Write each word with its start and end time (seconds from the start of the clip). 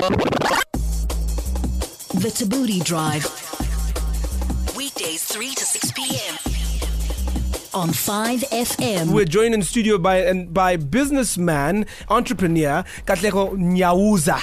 The 0.00 0.06
Tabooty 2.32 2.82
Drive. 2.82 3.26
Weekdays 4.74 5.24
3 5.24 5.50
to 5.54 5.62
6 5.62 5.92
p.m. 5.92 6.34
On 7.74 7.90
5FM. 7.90 9.12
We're 9.12 9.26
joined 9.26 9.52
in 9.52 9.62
studio 9.62 9.98
by 9.98 10.22
and 10.22 10.54
by 10.54 10.76
businessman, 10.76 11.84
entrepreneur 12.08 12.82
Katleho 13.04 13.52
Nyawuza. 13.58 14.38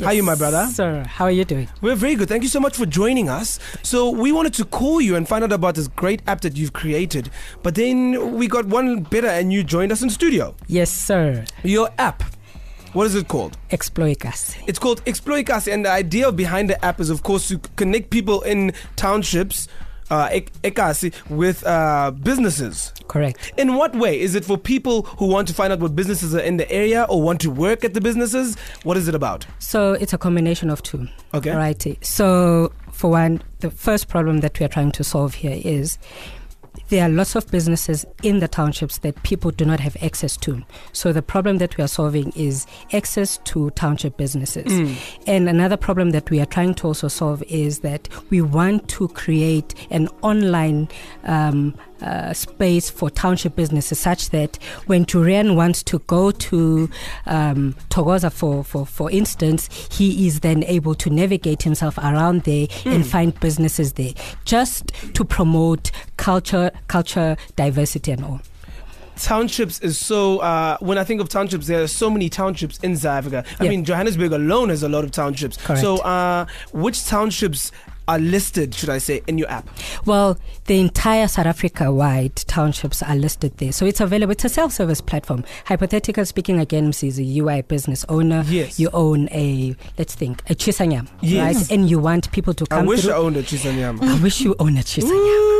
How 0.00 0.06
are 0.06 0.12
you, 0.12 0.24
my 0.24 0.34
brother? 0.34 0.66
Sir, 0.72 1.04
how 1.04 1.26
are 1.26 1.30
you 1.30 1.44
doing? 1.44 1.68
We're 1.80 1.94
very 1.94 2.16
good. 2.16 2.28
Thank 2.28 2.42
you 2.42 2.48
so 2.48 2.58
much 2.58 2.76
for 2.76 2.84
joining 2.84 3.28
us. 3.28 3.60
So 3.84 4.10
we 4.10 4.32
wanted 4.32 4.54
to 4.54 4.64
call 4.64 5.00
you 5.00 5.14
and 5.14 5.28
find 5.28 5.44
out 5.44 5.52
about 5.52 5.76
this 5.76 5.86
great 5.86 6.20
app 6.26 6.40
that 6.40 6.56
you've 6.56 6.72
created. 6.72 7.30
But 7.62 7.76
then 7.76 8.34
we 8.34 8.48
got 8.48 8.66
one 8.66 9.04
better 9.04 9.28
and 9.28 9.52
you 9.52 9.62
joined 9.62 9.92
us 9.92 10.02
in 10.02 10.10
studio. 10.10 10.56
Yes, 10.66 10.90
sir. 10.90 11.44
Your 11.62 11.90
app. 11.96 12.24
What 12.96 13.08
is 13.08 13.14
it 13.14 13.28
called? 13.28 13.58
Exploit. 13.72 14.24
It's 14.66 14.78
called 14.78 15.04
ExploreiKASI, 15.04 15.70
and 15.70 15.84
the 15.84 15.90
idea 15.90 16.32
behind 16.32 16.70
the 16.70 16.82
app 16.82 16.98
is, 16.98 17.10
of 17.10 17.22
course, 17.24 17.46
to 17.48 17.58
connect 17.76 18.08
people 18.08 18.40
in 18.40 18.72
townships, 18.96 19.68
uh, 20.08 20.30
ekasi, 20.64 21.12
with 21.28 21.62
uh, 21.66 22.12
businesses. 22.12 22.94
Correct. 23.06 23.52
In 23.58 23.74
what 23.74 23.94
way? 23.94 24.18
Is 24.18 24.34
it 24.34 24.46
for 24.46 24.56
people 24.56 25.02
who 25.18 25.26
want 25.26 25.46
to 25.48 25.52
find 25.52 25.74
out 25.74 25.80
what 25.80 25.94
businesses 25.94 26.34
are 26.34 26.40
in 26.40 26.56
the 26.56 26.70
area 26.72 27.04
or 27.10 27.20
want 27.20 27.42
to 27.42 27.50
work 27.50 27.84
at 27.84 27.92
the 27.92 28.00
businesses? 28.00 28.56
What 28.82 28.96
is 28.96 29.08
it 29.08 29.14
about? 29.14 29.44
So 29.58 29.92
it's 29.92 30.14
a 30.14 30.18
combination 30.18 30.70
of 30.70 30.82
two. 30.82 31.06
Okay. 31.34 31.54
Righty. 31.54 31.98
So 32.00 32.72
for 32.92 33.10
one, 33.10 33.42
the 33.60 33.70
first 33.70 34.08
problem 34.08 34.40
that 34.40 34.58
we 34.58 34.64
are 34.64 34.70
trying 34.70 34.92
to 34.92 35.04
solve 35.04 35.34
here 35.34 35.60
is 35.62 35.98
there 36.88 37.04
are 37.04 37.08
lots 37.08 37.34
of 37.34 37.50
businesses 37.50 38.04
in 38.22 38.40
the 38.40 38.48
townships 38.48 38.98
that 38.98 39.22
people 39.22 39.50
do 39.50 39.64
not 39.64 39.80
have 39.80 39.96
access 40.02 40.36
to. 40.38 40.62
So 40.92 41.12
the 41.12 41.22
problem 41.22 41.58
that 41.58 41.76
we 41.76 41.84
are 41.84 41.88
solving 41.88 42.32
is 42.36 42.66
access 42.92 43.38
to 43.44 43.70
township 43.70 44.16
businesses. 44.16 44.66
And 45.26 45.48
another 45.48 45.76
problem 45.76 46.10
that 46.10 46.30
we 46.30 46.40
are 46.40 46.46
trying 46.46 46.74
to 46.76 46.88
also 46.88 47.08
solve 47.08 47.42
is 47.48 47.80
that 47.80 48.08
we 48.30 48.40
want 48.40 48.88
to 48.90 49.08
create 49.08 49.74
an 49.90 50.08
online 50.22 50.88
um, 51.24 51.74
uh, 52.02 52.32
space 52.32 52.90
for 52.90 53.10
township 53.10 53.56
businesses 53.56 53.98
such 53.98 54.30
that 54.30 54.56
when 54.86 55.04
Turian 55.04 55.54
wants 55.56 55.82
to 55.84 55.98
go 56.00 56.30
to 56.30 56.90
um, 57.26 57.74
Thokoza, 57.90 58.32
for, 58.32 58.62
for, 58.64 58.84
for 58.86 59.10
instance, 59.10 59.68
he 59.90 60.26
is 60.26 60.40
then 60.40 60.62
able 60.64 60.94
to 60.96 61.10
navigate 61.10 61.62
himself 61.62 61.98
around 61.98 62.42
there 62.42 62.66
and 62.84 63.06
find 63.06 63.38
businesses 63.40 63.94
there 63.94 64.12
just 64.44 64.92
to 65.14 65.24
promote 65.24 65.90
culture, 66.16 66.70
culture 66.88 67.36
diversity 67.56 68.12
and 68.12 68.24
all. 68.24 68.40
Townships 69.18 69.78
is 69.80 69.96
so. 69.98 70.40
Uh, 70.40 70.76
when 70.80 70.98
I 70.98 71.04
think 71.04 71.22
of 71.22 71.30
townships, 71.30 71.66
there 71.68 71.82
are 71.82 71.86
so 71.88 72.10
many 72.10 72.28
townships 72.28 72.78
in 72.80 72.94
South 72.98 73.24
Africa. 73.24 73.44
I 73.58 73.64
Yeah. 73.64 73.70
mean, 73.70 73.82
Johannesburg 73.82 74.30
alone 74.32 74.68
has 74.68 74.82
a 74.82 74.90
lot 74.90 75.04
of 75.04 75.10
townships. 75.10 75.56
Correct. 75.56 75.80
So, 75.80 75.96
uh, 76.02 76.44
which 76.72 77.02
townships 77.06 77.72
are 78.08 78.18
listed, 78.18 78.74
should 78.74 78.88
I 78.88 78.98
say, 78.98 79.22
in 79.26 79.38
your 79.38 79.48
app? 79.48 79.68
Well, 80.04 80.38
the 80.66 80.80
entire 80.80 81.28
South 81.28 81.46
Africa 81.46 81.92
wide 81.92 82.36
townships 82.36 83.02
are 83.02 83.16
listed 83.16 83.56
there. 83.58 83.72
So 83.72 83.86
it's 83.86 84.00
available. 84.00 84.32
It's 84.32 84.44
a 84.44 84.48
self 84.48 84.72
service 84.72 85.00
platform. 85.00 85.44
Hypothetical 85.66 86.24
speaking, 86.24 86.58
again, 86.60 86.90
Mrs. 86.90 87.08
is 87.08 87.18
a 87.20 87.38
UI 87.38 87.62
business 87.62 88.04
owner. 88.08 88.44
Yes. 88.46 88.78
You 88.78 88.90
own 88.92 89.28
a, 89.30 89.76
let's 89.98 90.14
think, 90.14 90.42
a 90.50 90.54
Chisanyam. 90.54 91.08
Yes. 91.20 91.56
Right? 91.56 91.70
And 91.72 91.90
you 91.90 91.98
want 91.98 92.30
people 92.32 92.54
to 92.54 92.66
come 92.66 92.84
I 92.84 92.86
wish 92.86 93.02
through. 93.02 93.12
I 93.12 93.16
owned 93.16 93.36
a 93.36 93.42
Chisanyama. 93.42 94.02
I 94.02 94.22
wish 94.22 94.40
you 94.40 94.54
own 94.58 94.76
a 94.76 94.80
Chisanyam. 94.80 95.55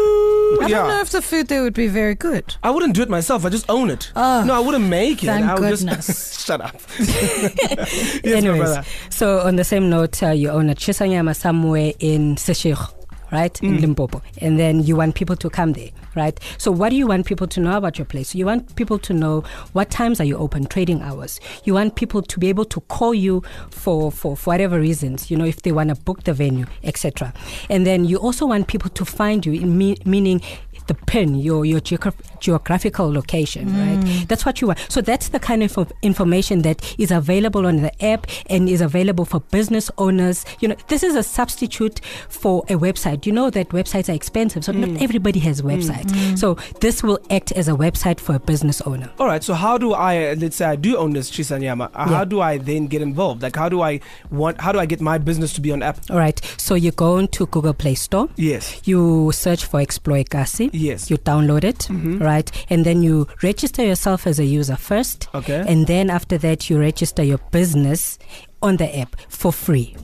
I 0.60 0.66
yeah. 0.68 0.78
don't 0.78 0.88
know 0.88 1.00
if 1.00 1.10
the 1.10 1.22
food 1.22 1.48
there 1.48 1.62
would 1.62 1.74
be 1.74 1.88
very 1.88 2.14
good. 2.14 2.54
I 2.62 2.70
wouldn't 2.70 2.94
do 2.94 3.02
it 3.02 3.08
myself. 3.08 3.44
I 3.44 3.48
just 3.48 3.68
own 3.68 3.90
it. 3.90 4.10
Oh, 4.16 4.44
no, 4.46 4.54
I 4.54 4.60
wouldn't 4.60 4.86
make 4.86 5.22
it. 5.22 5.26
thank 5.26 5.46
I 5.46 5.54
would 5.54 5.70
goodness. 5.70 6.06
just 6.06 6.40
shut 6.46 6.60
up. 6.60 6.76
yes, 6.98 8.24
Anyways, 8.24 8.78
so 9.10 9.40
on 9.40 9.56
the 9.56 9.64
same 9.64 9.90
note, 9.90 10.22
uh, 10.22 10.30
you 10.30 10.48
own 10.50 10.70
a 10.70 10.74
Chisanyama 10.74 11.34
somewhere 11.36 11.92
in 11.98 12.36
Seshego, 12.36 12.92
right? 13.32 13.60
In 13.62 13.80
Limpopo. 13.80 14.22
And 14.40 14.58
then 14.58 14.82
you 14.82 14.96
want 14.96 15.14
people 15.14 15.36
to 15.36 15.50
come 15.50 15.72
there, 15.72 15.90
right? 16.16 16.38
So 16.58 16.70
what 16.70 16.90
do 16.90 16.96
you 16.96 17.06
want 17.06 17.26
people 17.26 17.46
to 17.46 17.60
know 17.60 17.76
about 17.76 17.98
your 17.98 18.04
place? 18.06 18.34
You 18.34 18.46
want 18.46 18.74
people 18.76 18.98
to 18.98 19.12
know 19.12 19.44
what 19.72 19.90
times 19.90 20.20
are 20.20 20.24
you 20.24 20.36
open, 20.36 20.66
trading 20.66 21.02
hours. 21.02 21.40
You 21.64 21.74
want 21.74 21.94
people 21.94 22.22
to 22.22 22.40
be 22.40 22.48
able 22.48 22.64
to 22.66 22.80
call 22.82 23.14
you 23.14 23.42
for, 23.70 24.10
for, 24.10 24.36
for 24.36 24.50
whatever 24.50 24.80
reasons, 24.80 25.30
you 25.30 25.36
know, 25.36 25.44
if 25.44 25.62
they 25.62 25.72
want 25.72 25.90
to 25.90 25.94
book 25.94 26.24
the 26.24 26.32
venue, 26.32 26.66
etc. 26.82 27.32
And 27.68 27.86
then 27.86 28.04
you 28.04 28.16
also 28.16 28.46
want 28.46 28.68
people 28.68 28.90
to 28.90 29.04
find 29.04 29.44
you, 29.44 29.52
in 29.52 29.76
me- 29.78 29.98
meaning 30.04 30.40
the 30.86 30.94
pin, 30.94 31.34
your 31.34 31.64
your 31.64 31.80
geogra- 31.80 32.14
geographical 32.40 33.12
location, 33.12 33.68
mm. 33.68 33.76
right? 33.78 34.28
That's 34.28 34.46
what 34.46 34.60
you 34.60 34.68
want. 34.68 34.78
So 34.88 35.00
that's 35.00 35.28
the 35.28 35.38
kind 35.38 35.62
of 35.62 35.76
of 35.76 35.92
information 36.02 36.62
that 36.62 36.94
is 36.98 37.10
available 37.10 37.66
on 37.66 37.76
the 37.76 38.04
app 38.04 38.26
and 38.48 38.68
is 38.68 38.80
available 38.80 39.24
for 39.24 39.40
business 39.40 39.90
owners. 39.98 40.44
You 40.60 40.68
know, 40.68 40.76
this 40.88 41.02
is 41.02 41.14
a 41.14 41.22
substitute 41.22 42.00
for 42.28 42.64
a 42.68 42.74
website. 42.74 43.26
You 43.26 43.32
know 43.32 43.50
that 43.50 43.70
websites 43.70 44.08
are 44.08 44.14
expensive, 44.14 44.64
so 44.64 44.72
not 44.72 44.90
mm. 44.90 45.02
everybody 45.02 45.40
has 45.40 45.62
mm. 45.62 45.76
websites. 45.76 46.05
So 46.36 46.54
this 46.80 47.02
will 47.02 47.18
act 47.30 47.52
as 47.52 47.68
a 47.68 47.72
website 47.72 48.20
for 48.20 48.34
a 48.34 48.40
business 48.40 48.80
owner. 48.82 49.10
All 49.18 49.26
right. 49.26 49.42
So 49.42 49.54
how 49.54 49.78
do 49.78 49.92
I? 49.94 50.28
uh, 50.30 50.34
Let's 50.36 50.56
say 50.56 50.66
I 50.66 50.76
do 50.76 50.96
own 50.96 51.12
this 51.12 51.30
Chisanyama. 51.30 51.90
Uh, 51.94 52.08
How 52.08 52.24
do 52.24 52.40
I 52.40 52.58
then 52.58 52.86
get 52.86 53.02
involved? 53.02 53.42
Like, 53.42 53.56
how 53.56 53.68
do 53.68 53.80
I 53.82 54.00
want? 54.30 54.60
How 54.60 54.72
do 54.72 54.78
I 54.78 54.86
get 54.86 55.00
my 55.00 55.18
business 55.18 55.52
to 55.54 55.60
be 55.60 55.72
on 55.72 55.82
app? 55.82 55.98
All 56.10 56.18
right. 56.18 56.40
So 56.58 56.74
you 56.74 56.90
go 56.92 57.18
into 57.18 57.46
Google 57.46 57.74
Play 57.74 57.94
Store. 57.94 58.28
Yes. 58.36 58.80
You 58.84 59.30
search 59.32 59.64
for 59.64 59.80
ExploreiKASI. 59.80 60.70
Yes. 60.72 61.10
You 61.10 61.16
download 61.18 61.64
it, 61.64 61.88
right? 62.20 62.50
And 62.70 62.84
then 62.84 63.02
you 63.02 63.26
register 63.42 63.84
yourself 63.84 64.26
as 64.26 64.38
a 64.38 64.44
user 64.44 64.76
first. 64.76 65.28
Okay. 65.34 65.64
And 65.66 65.86
then 65.86 66.10
after 66.10 66.38
that, 66.38 66.68
you 66.70 66.78
register 66.78 67.22
your 67.22 67.38
business 67.50 68.18
on 68.62 68.76
the 68.76 68.98
app 68.98 69.16
for 69.28 69.52
free. 69.52 69.96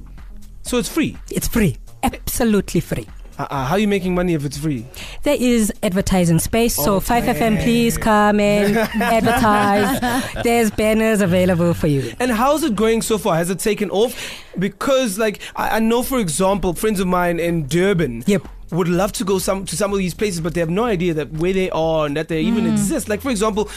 So 0.63 0.79
it's 0.79 0.89
free. 0.89 1.17
It's 1.31 1.49
free. 1.49 1.77
Absolutely 2.03 2.81
free. 2.81 3.07
Uh-uh. 3.43 3.65
How 3.67 3.73
are 3.75 3.79
you 3.79 3.89
making 3.89 4.15
money 4.15 4.35
if 4.35 4.45
it's 4.45 4.57
free? 4.57 4.87
There 5.23 5.37
is 5.39 5.73
advertising 5.83 6.39
space. 6.39 6.75
So 6.77 7.01
5FM, 7.01 7.63
please 7.63 7.99
come 7.99 8.39
and 8.41 8.77
advertise. 8.95 10.43
There's 10.45 10.71
banners 10.71 11.21
available 11.21 11.75
for 11.75 11.87
you. 11.89 12.13
And 12.21 12.31
how's 12.31 12.63
it 12.63 12.77
going 12.77 13.03
so 13.03 13.19
far? 13.19 13.37
Has 13.37 13.51
it 13.51 13.59
taken 13.59 13.91
off? 13.91 14.15
Because, 14.59 15.19
like, 15.19 15.41
I, 15.57 15.77
I 15.77 15.79
know, 15.81 16.03
for 16.03 16.19
example, 16.19 16.75
friends 16.75 17.01
of 17.01 17.09
mine 17.09 17.41
in 17.41 17.67
Durban. 17.67 18.25
Yep. 18.27 18.47
Would 18.73 18.89
love 18.89 19.13
to 19.13 19.25
go 19.25 19.39
some 19.39 19.65
to 19.67 19.77
some 19.77 19.93
of 19.93 19.99
these 19.99 20.15
places, 20.15 20.41
but 20.41 20.55
they 20.55 20.61
have 20.61 20.71
no 20.71 20.85
idea 20.85 21.13
that 21.15 21.31
where 21.33 21.53
they 21.53 21.71
are 21.71 22.07
and 22.07 22.17
that 22.17 22.29
they 22.29 22.41
even 22.41 22.65
Mm. 22.65 22.73
exist. 22.73 23.09
Like 23.09 23.21
for 23.21 23.31
example, 23.31 23.69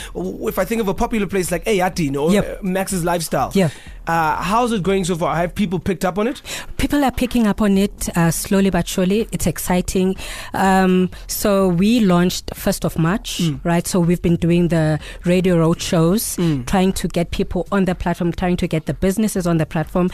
if 0.48 0.58
I 0.58 0.66
think 0.66 0.82
of 0.82 0.88
a 0.88 0.94
popular 0.94 1.28
place 1.28 1.52
like 1.52 1.66
Eyadini 1.66 2.18
or 2.22 2.32
Yep. 2.32 2.46
uh, 2.64 2.66
Max's 2.66 3.04
Lifestyle, 3.04 3.52
Yeah. 3.54 3.70
uh, 4.08 4.42
how's 4.42 4.72
it 4.72 4.84
going 4.84 5.04
so 5.04 5.16
far? 5.18 5.36
Have 5.36 5.54
people 5.54 5.80
picked 5.80 6.06
up 6.06 6.18
on 6.18 6.28
it? 6.28 6.42
People 6.78 7.04
are 7.04 7.12
picking 7.12 7.46
up 7.46 7.62
on 7.62 7.78
it 7.78 8.10
uh, 8.16 8.32
slowly 8.32 8.70
but 8.70 8.88
surely. 8.88 9.28
It's 9.32 9.46
exciting. 9.48 10.16
Um, 10.54 11.10
so 11.28 11.68
we 11.68 12.00
launched 12.00 12.52
first 12.56 12.86
of 12.86 12.98
March, 12.98 13.42
right? 13.64 13.86
So 13.86 14.00
we've 14.00 14.22
been 14.22 14.38
doing 14.38 14.70
the 14.70 15.00
radio 15.26 15.58
road 15.58 15.82
shows, 15.82 16.38
trying 16.68 16.94
to 16.94 17.08
get 17.10 17.32
people 17.32 17.68
on 17.72 17.86
the 17.86 17.96
platform, 17.96 18.32
trying 18.32 18.58
to 18.58 18.68
get 18.68 18.86
the 18.86 18.94
businesses 18.94 19.46
on 19.46 19.58
the 19.58 19.66
platform. 19.66 20.10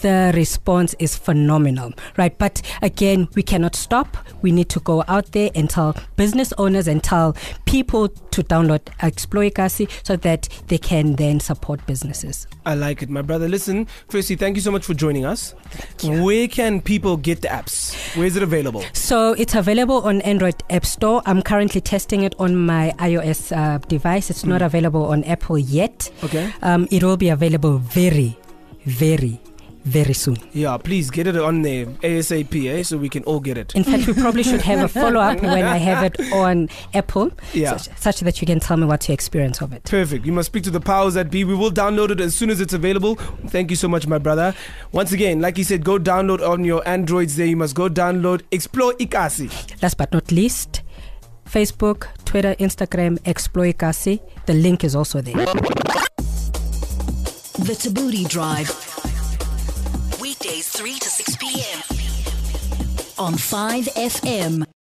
The 0.00 0.32
response 0.34 0.94
is 0.98 1.16
phenomenal, 1.16 1.92
right? 2.16 2.36
But 2.36 2.62
again, 2.80 3.28
we 3.36 3.42
cannot 3.42 3.76
stop. 3.76 4.16
We 4.42 4.52
need 4.52 4.68
to 4.70 4.80
go 4.80 5.04
out 5.08 5.32
there 5.32 5.50
and 5.54 5.68
tell 5.68 5.96
business 6.16 6.52
owners 6.58 6.88
and 6.88 7.02
tell 7.02 7.36
people 7.66 8.08
to 8.08 8.42
download 8.42 8.80
ExploreiKASI 9.00 9.90
so 10.04 10.16
that 10.16 10.48
they 10.68 10.78
can 10.78 11.16
then 11.16 11.40
support 11.40 11.84
businesses. 11.86 12.46
I 12.64 12.74
like 12.74 13.02
it, 13.02 13.10
my 13.10 13.22
brother. 13.22 13.48
Listen, 13.48 13.86
firstly, 14.08 14.36
thank 14.36 14.56
you 14.56 14.62
so 14.62 14.70
much 14.70 14.84
for 14.84 14.94
joining 14.94 15.24
us. 15.24 15.54
Where 16.02 16.48
can 16.48 16.80
people 16.80 17.16
get 17.16 17.42
the 17.42 17.48
apps? 17.48 17.94
Where 18.16 18.26
is 18.26 18.36
it 18.36 18.42
available? 18.42 18.84
So 18.92 19.32
it's 19.32 19.54
available 19.54 20.02
on 20.02 20.20
Android 20.22 20.62
App 20.70 20.86
Store. 20.86 21.22
I'm 21.26 21.42
currently 21.42 21.80
testing 21.80 22.22
it 22.22 22.34
on 22.38 22.56
my 22.56 22.94
iOS 22.98 23.56
uh, 23.56 23.78
device. 23.88 24.30
It's 24.30 24.44
not 24.44 24.62
available 24.62 25.06
on 25.06 25.24
Apple 25.24 25.58
yet. 25.58 26.10
Okay. 26.22 26.52
Um, 26.62 26.86
it 26.90 27.02
will 27.02 27.16
be 27.16 27.28
available 27.30 27.78
very, 27.78 28.38
very, 28.84 29.40
very 29.84 30.12
soon. 30.14 30.36
Yeah, 30.52 30.76
please 30.76 31.10
get 31.10 31.26
it 31.26 31.36
on 31.36 31.62
there 31.62 31.86
ASAP, 31.86 32.68
eh, 32.68 32.82
so 32.82 32.96
we 32.98 33.08
can 33.08 33.24
all 33.24 33.40
get 33.40 33.58
it. 33.58 33.74
In 33.74 33.82
fact, 33.84 34.06
we 34.06 34.14
probably 34.14 34.42
should 34.42 34.60
have 34.62 34.80
a 34.80 34.88
follow 34.88 35.20
up 35.20 35.42
when 35.42 35.64
I 35.64 35.76
have 35.76 36.04
it 36.04 36.20
on 36.32 36.68
Apple, 36.94 37.32
Yeah. 37.52 37.76
such, 37.76 37.96
such 37.98 38.20
that 38.20 38.40
you 38.40 38.46
can 38.46 38.60
tell 38.60 38.76
me 38.76 38.86
what 38.86 39.08
your 39.08 39.14
experience 39.14 39.60
of 39.60 39.72
it. 39.72 39.84
Perfect. 39.84 40.24
You 40.24 40.32
must 40.32 40.46
speak 40.46 40.62
to 40.64 40.70
the 40.70 40.80
powers 40.80 41.14
that 41.14 41.30
be. 41.30 41.42
We 41.44 41.54
will 41.54 41.72
download 41.72 42.10
it 42.10 42.20
as 42.20 42.34
soon 42.34 42.50
as 42.50 42.60
it's 42.60 42.72
available. 42.72 43.16
Thank 43.48 43.70
you 43.70 43.76
so 43.76 43.88
much, 43.88 44.06
my 44.06 44.18
brother. 44.18 44.54
Once 44.92 45.12
again, 45.12 45.40
like 45.40 45.58
you 45.58 45.64
said, 45.64 45.84
go 45.84 45.98
download 45.98 46.46
on 46.46 46.64
your 46.64 46.86
Androids 46.86 47.36
there. 47.36 47.46
You 47.46 47.56
must 47.56 47.74
go 47.74 47.88
download 47.88 48.42
ExploreiKASI. 48.52 49.82
Last 49.82 49.96
but 49.96 50.12
not 50.12 50.30
least, 50.30 50.82
Facebook, 51.48 52.06
Twitter, 52.24 52.54
Instagram, 52.60 53.18
ExploreiKASI. 53.20 54.20
The 54.46 54.54
link 54.54 54.84
is 54.84 54.94
also 54.94 55.20
there. 55.20 55.34
The 57.58 57.74
Tabooty 57.74 58.28
Drive. 58.28 58.91
Weekdays 60.62 60.80
3 60.80 60.98
to 60.98 61.08
6 61.08 61.36
p.m. 61.36 61.82
On 63.18 63.34
5FM. 63.34 64.71